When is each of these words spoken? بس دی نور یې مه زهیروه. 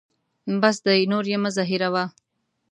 بس 0.61 0.75
دی 0.85 0.99
نور 1.11 1.25
یې 1.31 1.37
مه 1.43 1.49
زهیروه. 1.55 2.03